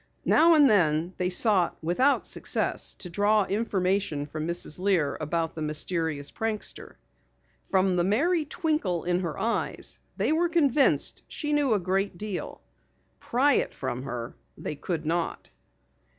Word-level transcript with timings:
Now 0.25 0.55
and 0.55 0.67
then 0.67 1.13
they 1.17 1.29
sought 1.29 1.77
without 1.83 2.25
success 2.25 2.95
to 2.95 3.07
draw 3.11 3.45
information 3.45 4.25
from 4.25 4.47
Mrs. 4.47 4.79
Lear 4.79 5.15
about 5.21 5.53
the 5.53 5.61
mysterious 5.61 6.31
prankster. 6.31 6.95
From 7.67 7.95
the 7.97 8.03
merry 8.03 8.43
twinkle 8.45 9.03
in 9.03 9.19
her 9.19 9.37
eyes 9.37 9.99
they 10.17 10.31
were 10.31 10.49
convinced 10.49 11.21
she 11.27 11.53
knew 11.53 11.75
a 11.75 11.79
great 11.79 12.17
deal. 12.17 12.63
Pry 13.19 13.53
it 13.53 13.75
from 13.75 14.01
her 14.01 14.33
they 14.57 14.75
could 14.75 15.05
not. 15.05 15.51